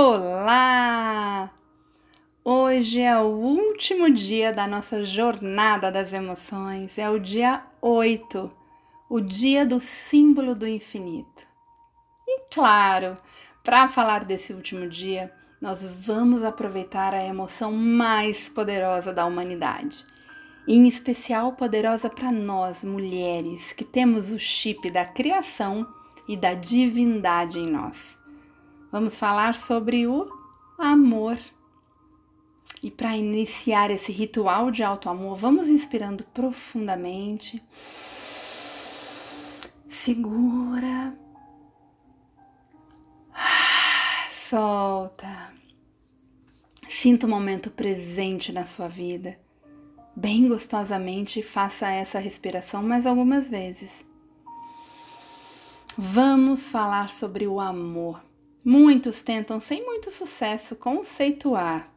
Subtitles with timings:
[0.00, 1.50] Olá!
[2.44, 8.48] Hoje é o último dia da nossa jornada das emoções, é o dia 8,
[9.10, 11.44] o dia do símbolo do infinito.
[12.28, 13.16] E claro,
[13.64, 20.04] para falar desse último dia, nós vamos aproveitar a emoção mais poderosa da humanidade,
[20.68, 25.84] em especial poderosa para nós, mulheres, que temos o chip da criação
[26.28, 28.16] e da divindade em nós
[28.90, 30.28] vamos falar sobre o
[30.78, 31.38] amor.
[32.82, 37.62] E para iniciar esse ritual de alto amor, vamos inspirando profundamente.
[39.86, 41.16] Segura.
[44.30, 45.52] Solta.
[46.88, 49.38] Sinta o momento presente na sua vida.
[50.16, 54.04] Bem gostosamente, faça essa respiração mais algumas vezes.
[55.96, 58.27] Vamos falar sobre o amor.
[58.64, 61.88] Muitos tentam, sem muito sucesso, conceituar.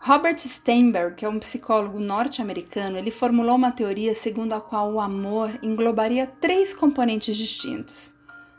[0.00, 5.00] Robert Steinberg, que é um psicólogo norte-americano, ele formulou uma teoria segundo a qual o
[5.00, 8.12] amor englobaria três componentes distintos: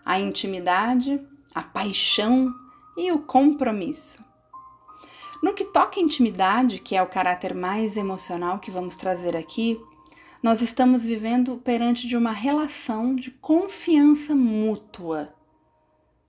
[0.04, 1.22] a intimidade,
[1.54, 2.52] a paixão
[2.98, 4.24] e o compromisso.
[5.44, 9.80] No que toca à intimidade, que é o caráter mais emocional que vamos trazer aqui,
[10.42, 15.36] nós estamos vivendo perante de uma relação de confiança mútua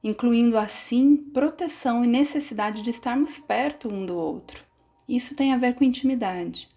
[0.07, 4.65] incluindo assim proteção e necessidade de estarmos perto um do outro.
[5.09, 6.69] Isso tem a ver com intimidade.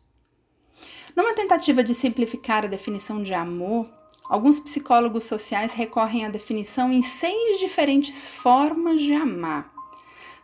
[1.15, 3.87] Numa tentativa de simplificar a definição de amor,
[4.27, 9.71] alguns psicólogos sociais recorrem à definição em seis diferentes formas de amar.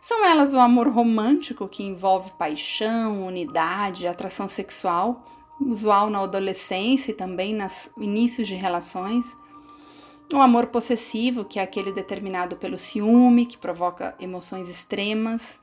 [0.00, 5.24] São elas o amor romântico, que envolve paixão, unidade, atração sexual,
[5.60, 9.36] usual na adolescência e também nos inícios de relações
[10.32, 15.60] o amor possessivo, que é aquele determinado pelo ciúme, que provoca emoções extremas.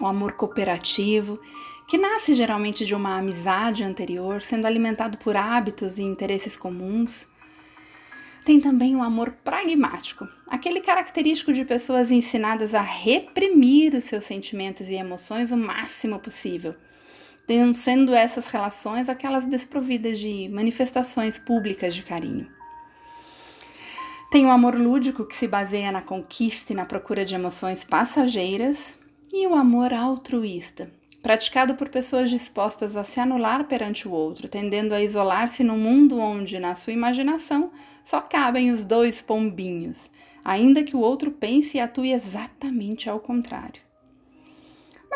[0.00, 1.40] O amor cooperativo,
[1.88, 7.26] que nasce geralmente de uma amizade anterior, sendo alimentado por hábitos e interesses comuns.
[8.44, 14.88] Tem também o amor pragmático, aquele característico de pessoas ensinadas a reprimir os seus sentimentos
[14.88, 16.74] e emoções o máximo possível,
[17.74, 22.57] sendo essas relações aquelas desprovidas de manifestações públicas de carinho.
[24.30, 28.94] Tem o amor lúdico que se baseia na conquista e na procura de emoções passageiras,
[29.32, 30.90] e o amor altruísta,
[31.22, 36.18] praticado por pessoas dispostas a se anular perante o outro, tendendo a isolar-se num mundo
[36.18, 37.70] onde, na sua imaginação,
[38.04, 40.10] só cabem os dois pombinhos,
[40.44, 43.87] ainda que o outro pense e atue exatamente ao contrário.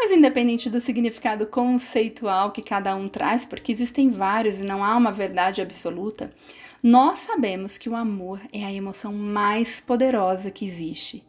[0.04, 4.96] Mas, independente do significado conceitual que cada um traz, porque existem vários e não há
[4.96, 6.34] uma verdade absoluta,
[6.82, 11.24] nós sabemos que o amor é a emoção mais poderosa que existe,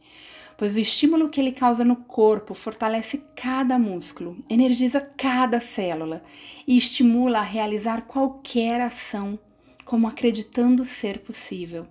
[0.57, 6.23] pois o estímulo que ele causa no corpo fortalece cada músculo, energiza cada célula
[6.65, 9.37] e estimula a realizar qualquer ação,
[9.85, 11.85] como acreditando ser possível.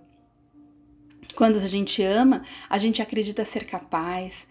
[1.33, 4.45] Quando a gente ama, a gente acredita ser capaz,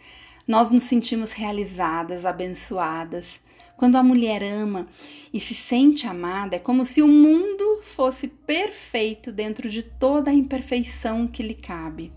[0.47, 3.41] nós nos sentimos realizadas, abençoadas.
[3.77, 4.87] Quando a mulher ama
[5.33, 10.35] e se sente amada, é como se o mundo fosse perfeito dentro de toda a
[10.35, 12.13] imperfeição que lhe cabe.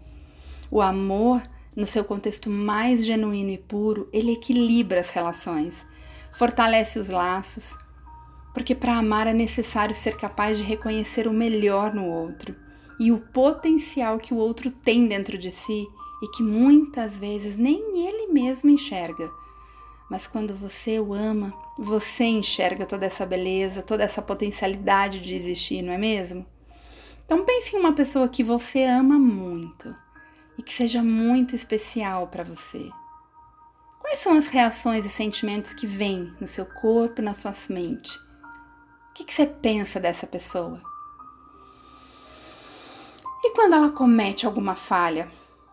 [0.70, 1.42] O amor,
[1.76, 5.86] no seu contexto mais genuíno e puro, ele equilibra as relações,
[6.32, 7.78] fortalece os laços,
[8.54, 12.56] porque para amar é necessário ser capaz de reconhecer o melhor no outro
[13.00, 15.86] e o potencial que o outro tem dentro de si
[16.22, 19.32] e que muitas vezes nem ele mesmo enxerga.
[20.10, 25.82] Mas quando você o ama, você enxerga toda essa beleza, toda essa potencialidade de existir,
[25.82, 26.46] não é mesmo?
[27.26, 29.96] Então pense em uma pessoa que você ama muito
[30.58, 32.90] e que seja muito especial para você.
[34.00, 38.16] Quais são as reações e sentimentos que vêm no seu corpo e na sua mente?
[39.10, 40.80] O que, que você pensa dessa pessoa?
[43.44, 45.32] E quando ela comete alguma falha,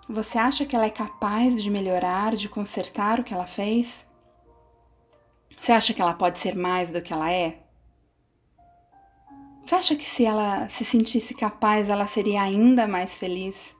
[0.08, 4.06] você acha que ela é capaz de melhorar, de consertar o que ela fez?
[5.60, 7.62] Você acha que ela pode ser mais do que ela é?
[9.64, 13.75] Você acha que se ela se sentisse capaz, ela seria ainda mais feliz?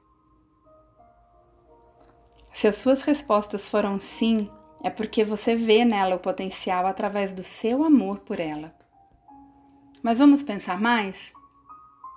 [2.53, 4.49] Se as suas respostas foram sim,
[4.85, 8.75] é porque você vê nela o potencial através do seu amor por ela.
[10.03, 11.33] Mas vamos pensar mais?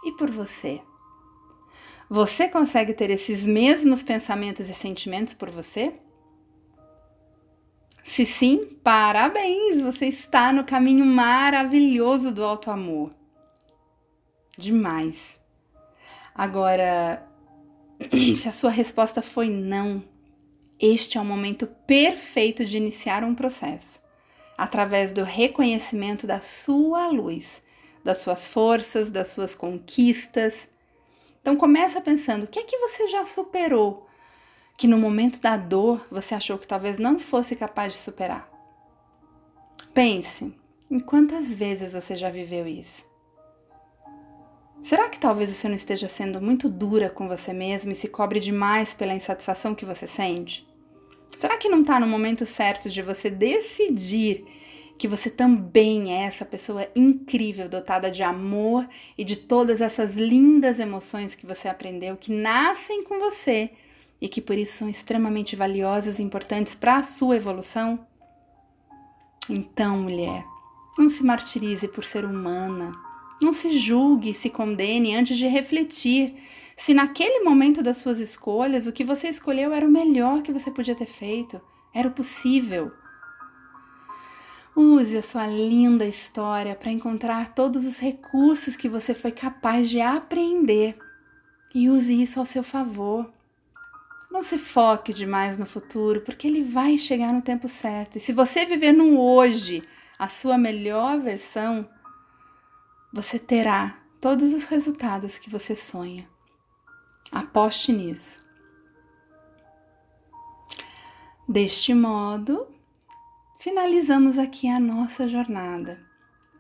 [0.04, 0.82] E por você?
[2.10, 5.94] Você consegue ter esses mesmos pensamentos e sentimentos por você?
[8.04, 9.82] Se sim, parabéns!
[9.82, 13.12] Você está no caminho maravilhoso do alto amor.
[14.58, 15.40] Demais.
[16.34, 17.28] Agora,
[18.36, 20.04] se a sua resposta foi não,
[20.80, 24.00] Este é o momento perfeito de iniciar um processo,
[24.58, 27.62] através do reconhecimento da sua luz,
[28.04, 30.68] das suas forças, das suas conquistas.
[31.46, 34.08] Então começa pensando, o que é que você já superou
[34.76, 38.50] que no momento da dor você achou que talvez não fosse capaz de superar?
[39.94, 40.52] Pense,
[40.90, 43.06] em quantas vezes você já viveu isso?
[44.82, 48.40] Será que talvez você não esteja sendo muito dura com você mesmo e se cobre
[48.40, 50.68] demais pela insatisfação que você sente?
[51.28, 54.48] Será que não está no momento certo de você decidir
[54.98, 58.88] que você também é essa pessoa incrível, dotada de amor
[59.18, 63.72] e de todas essas lindas emoções que você aprendeu, que nascem com você
[64.22, 68.08] e que por isso são extremamente valiosas e importantes para a sua evolução?
[69.50, 70.46] Então, mulher,
[70.98, 72.94] não se martirize por ser humana.
[73.42, 76.36] Não se julgue e se condene antes de refletir
[76.78, 80.70] se naquele momento das suas escolhas o que você escolheu era o melhor que você
[80.70, 81.62] podia ter feito,
[81.94, 82.92] era o possível.
[84.76, 90.02] Use a sua linda história para encontrar todos os recursos que você foi capaz de
[90.02, 90.98] aprender
[91.74, 93.32] e use isso ao seu favor.
[94.30, 98.18] Não se foque demais no futuro, porque ele vai chegar no tempo certo.
[98.18, 99.82] E se você viver no hoje,
[100.20, 101.88] a sua melhor versão,
[103.14, 106.28] você terá todos os resultados que você sonha.
[107.32, 108.40] Aposte nisso.
[111.48, 112.68] Deste modo,
[113.66, 116.00] finalizamos aqui a nossa jornada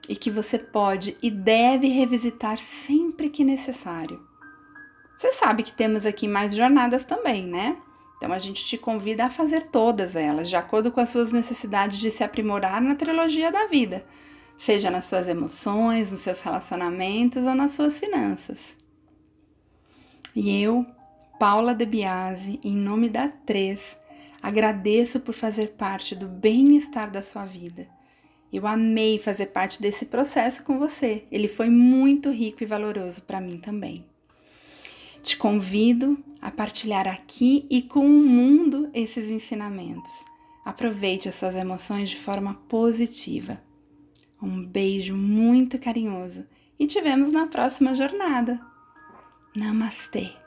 [0.09, 4.25] e que você pode e deve revisitar sempre que necessário.
[5.15, 7.77] Você sabe que temos aqui mais jornadas também, né?
[8.17, 11.99] Então a gente te convida a fazer todas elas, de acordo com as suas necessidades
[11.99, 14.03] de se aprimorar na trilogia da vida,
[14.57, 18.75] seja nas suas emoções, nos seus relacionamentos ou nas suas finanças.
[20.35, 20.83] E eu,
[21.39, 23.95] Paula De Biasi, em nome da Três,
[24.45, 27.87] agradeço por fazer parte do bem-estar da sua vida.
[28.53, 31.23] Eu amei fazer parte desse processo com você.
[31.31, 34.05] Ele foi muito rico e valoroso para mim também.
[35.23, 40.11] Te convido a partilhar aqui e com o mundo esses ensinamentos.
[40.63, 43.59] Aproveite as suas emoções de forma positiva.
[44.39, 46.45] Um beijo muito carinhoso
[46.77, 48.61] e te vemos na próxima jornada.
[49.55, 50.44] Namastê!